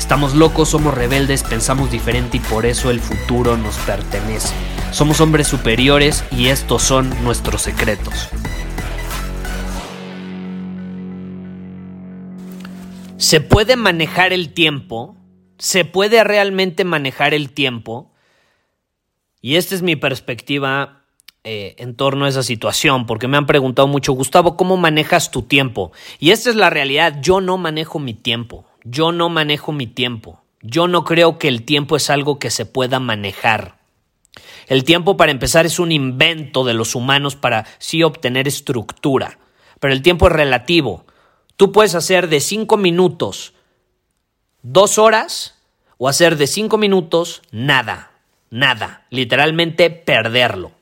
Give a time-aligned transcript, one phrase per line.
[0.00, 4.52] Estamos locos, somos rebeldes, pensamos diferente y por eso el futuro nos pertenece.
[4.90, 8.28] Somos hombres superiores y estos son nuestros secretos.
[13.18, 15.20] ¿Se puede manejar el tiempo?
[15.60, 18.10] se puede realmente manejar el tiempo.
[19.42, 21.04] Y esta es mi perspectiva
[21.44, 25.42] eh, en torno a esa situación, porque me han preguntado mucho, Gustavo, ¿cómo manejas tu
[25.42, 25.92] tiempo?
[26.18, 30.42] Y esta es la realidad, yo no manejo mi tiempo, yo no manejo mi tiempo,
[30.62, 33.78] yo no creo que el tiempo es algo que se pueda manejar.
[34.66, 39.38] El tiempo, para empezar, es un invento de los humanos para sí obtener estructura,
[39.80, 41.04] pero el tiempo es relativo.
[41.56, 43.54] Tú puedes hacer de cinco minutos
[44.62, 45.58] dos horas
[45.98, 48.12] o hacer de cinco minutos nada,
[48.50, 50.72] nada, literalmente perderlo.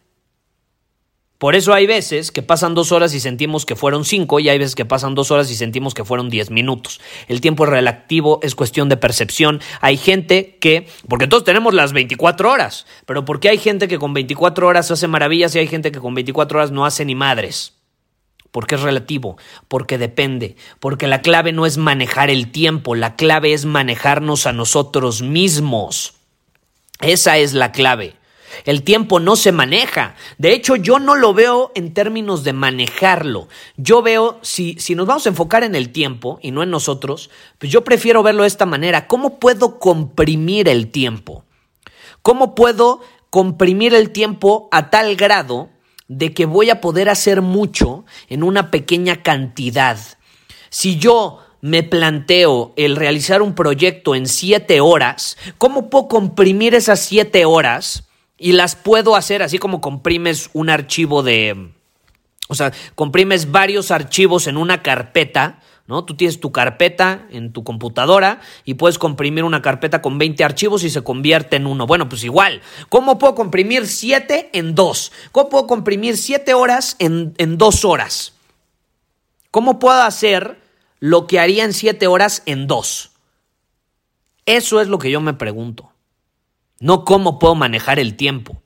[1.38, 4.58] Por eso hay veces que pasan dos horas y sentimos que fueron cinco y hay
[4.58, 7.00] veces que pasan dos horas y sentimos que fueron diez minutos.
[7.28, 9.60] El tiempo es relativo, es cuestión de percepción.
[9.80, 14.00] Hay gente que, porque todos tenemos las 24 horas, pero ¿por qué hay gente que
[14.00, 17.14] con 24 horas hace maravillas y hay gente que con 24 horas no hace ni
[17.14, 17.74] madres?
[18.50, 19.36] porque es relativo,
[19.68, 24.54] porque depende, porque la clave no es manejar el tiempo, la clave es manejarnos a
[24.54, 26.14] nosotros mismos.
[27.00, 28.17] Esa es la clave.
[28.64, 30.14] El tiempo no se maneja.
[30.38, 33.48] De hecho, yo no lo veo en términos de manejarlo.
[33.76, 37.30] Yo veo, si, si nos vamos a enfocar en el tiempo y no en nosotros,
[37.58, 39.06] pues yo prefiero verlo de esta manera.
[39.06, 41.44] ¿Cómo puedo comprimir el tiempo?
[42.22, 43.00] ¿Cómo puedo
[43.30, 45.70] comprimir el tiempo a tal grado
[46.08, 49.98] de que voy a poder hacer mucho en una pequeña cantidad.
[50.70, 57.00] Si yo me planteo el realizar un proyecto en siete horas, ¿cómo puedo comprimir esas
[57.00, 58.07] siete horas
[58.38, 61.72] y las puedo hacer así como comprimes un archivo de...
[62.48, 66.04] O sea, comprimes varios archivos en una carpeta ¿no?
[66.04, 70.84] Tú tienes tu carpeta en tu computadora y puedes comprimir una carpeta con 20 archivos
[70.84, 71.86] y se convierte en uno.
[71.86, 72.60] Bueno, pues igual,
[72.90, 75.12] ¿cómo puedo comprimir 7 en 2?
[75.32, 78.34] ¿Cómo puedo comprimir 7 horas en, en 2 horas?
[79.50, 80.60] ¿Cómo puedo hacer
[81.00, 83.10] lo que haría en 7 horas en 2?
[84.44, 85.90] Eso es lo que yo me pregunto.
[86.80, 88.62] No cómo puedo manejar el tiempo.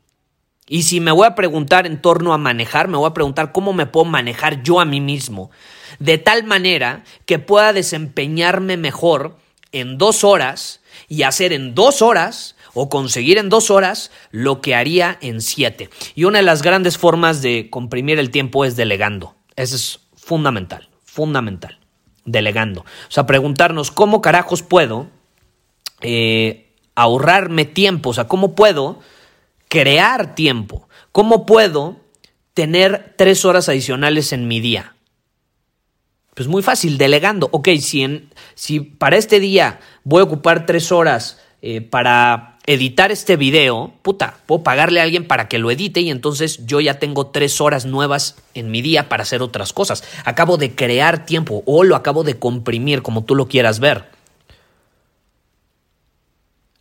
[0.68, 3.72] Y si me voy a preguntar en torno a manejar, me voy a preguntar cómo
[3.72, 5.50] me puedo manejar yo a mí mismo
[5.98, 9.36] de tal manera que pueda desempeñarme mejor
[9.72, 14.74] en dos horas y hacer en dos horas o conseguir en dos horas lo que
[14.74, 15.90] haría en siete.
[16.14, 19.34] Y una de las grandes formas de comprimir el tiempo es delegando.
[19.56, 21.78] Eso es fundamental, fundamental.
[22.24, 22.82] Delegando.
[22.82, 25.08] O sea, preguntarnos cómo carajos puedo
[26.02, 26.61] eh,
[26.94, 29.00] ahorrarme tiempo, o sea, cómo puedo
[29.68, 31.96] crear tiempo, cómo puedo
[32.54, 34.94] tener tres horas adicionales en mi día.
[36.34, 37.48] Pues muy fácil, delegando.
[37.52, 43.36] Ok, si, si para este día voy a ocupar tres horas eh, para editar este
[43.36, 47.26] video, puta, puedo pagarle a alguien para que lo edite y entonces yo ya tengo
[47.26, 50.04] tres horas nuevas en mi día para hacer otras cosas.
[50.24, 54.06] Acabo de crear tiempo o lo acabo de comprimir como tú lo quieras ver.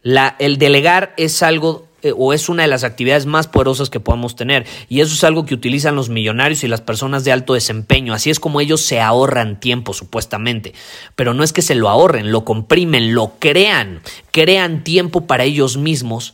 [0.03, 3.99] La, el delegar es algo eh, o es una de las actividades más poderosas que
[3.99, 4.65] podamos tener.
[4.89, 8.13] Y eso es algo que utilizan los millonarios y las personas de alto desempeño.
[8.13, 10.73] Así es como ellos se ahorran tiempo, supuestamente.
[11.15, 14.01] Pero no es que se lo ahorren, lo comprimen, lo crean.
[14.31, 16.33] Crean tiempo para ellos mismos,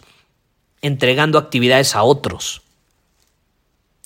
[0.81, 2.62] entregando actividades a otros.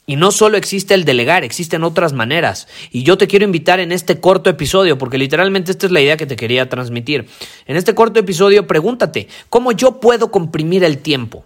[0.06, 2.68] Y no solo existe el delegar, existen otras maneras.
[2.92, 6.18] Y yo te quiero invitar en este corto episodio, porque literalmente esta es la idea
[6.18, 7.28] que te quería transmitir.
[7.66, 11.46] En este corto episodio, pregúntate, ¿cómo yo puedo comprimir el tiempo?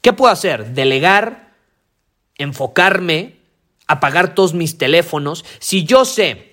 [0.00, 0.72] ¿Qué puedo hacer?
[0.72, 1.54] Delegar,
[2.36, 3.36] enfocarme,
[3.86, 5.44] apagar todos mis teléfonos.
[5.58, 6.49] Si yo sé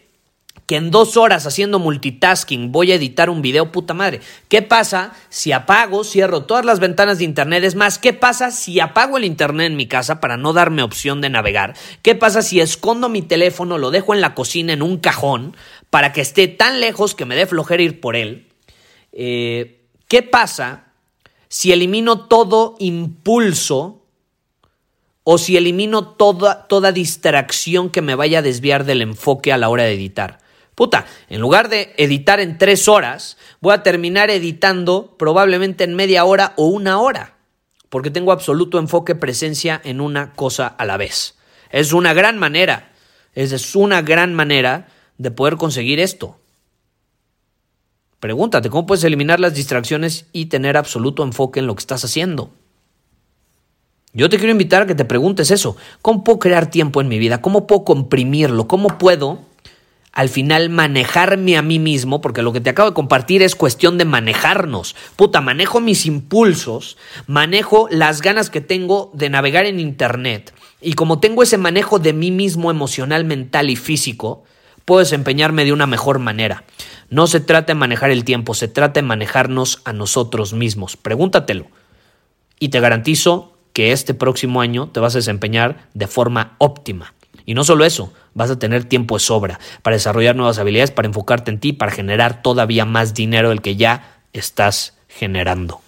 [0.68, 4.20] que en dos horas haciendo multitasking voy a editar un video, puta madre.
[4.50, 7.64] ¿Qué pasa si apago, cierro todas las ventanas de internet?
[7.64, 11.22] Es más, ¿qué pasa si apago el internet en mi casa para no darme opción
[11.22, 11.74] de navegar?
[12.02, 15.56] ¿Qué pasa si escondo mi teléfono, lo dejo en la cocina en un cajón
[15.90, 18.50] para que esté tan lejos que me dé flojera ir por él?
[19.14, 20.92] Eh, ¿Qué pasa
[21.48, 24.04] si elimino todo impulso
[25.24, 29.70] o si elimino toda, toda distracción que me vaya a desviar del enfoque a la
[29.70, 30.40] hora de editar.
[30.78, 36.24] Puta, en lugar de editar en tres horas, voy a terminar editando probablemente en media
[36.24, 37.34] hora o una hora,
[37.90, 41.34] porque tengo absoluto enfoque, presencia en una cosa a la vez.
[41.72, 42.92] Es una gran manera,
[43.34, 46.38] es una gran manera de poder conseguir esto.
[48.20, 52.52] Pregúntate, ¿cómo puedes eliminar las distracciones y tener absoluto enfoque en lo que estás haciendo?
[54.14, 55.76] Yo te quiero invitar a que te preguntes eso.
[56.04, 57.42] ¿Cómo puedo crear tiempo en mi vida?
[57.42, 58.68] ¿Cómo puedo comprimirlo?
[58.68, 59.47] ¿Cómo puedo
[60.18, 62.22] al final manejarme a mí mismo?
[62.22, 64.96] Porque lo que te acabo de compartir es cuestión de manejarnos.
[65.16, 66.98] Puta, manejo mis impulsos,
[67.28, 70.56] manejo las ganas que tengo de navegar en Internet.
[70.82, 74.44] Y como tengo ese manejo de mí mismo emocional, mental y físico,
[74.86, 76.64] puedo desempeñarme de una mejor manera.
[77.12, 80.98] No se trata de manejar el tiempo, se trata de manejarnos a nosotros mismos.
[80.98, 81.68] Pregúntatelo.
[82.60, 87.14] Y te garantizo que este próximo año te vas a desempeñar de forma óptima.
[87.48, 91.08] Y no solo eso, vas a tener tiempo de sobra para desarrollar nuevas habilidades, para
[91.08, 95.80] enfocarte en ti, para generar todavía más dinero del que ya estás generando.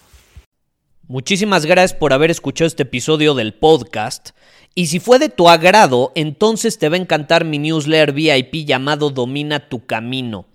[1.09, 4.29] Muchísimas gracias por haber escuchado este episodio del podcast.
[4.73, 9.09] Y si fue de tu agrado, entonces te va a encantar mi newsletter VIP llamado
[9.09, 10.45] Domina tu Camino.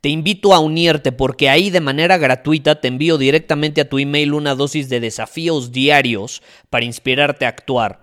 [0.00, 4.32] Te invito a unirte porque ahí de manera gratuita te envío directamente a tu email
[4.32, 8.02] una dosis de desafíos diarios para inspirarte a actuar.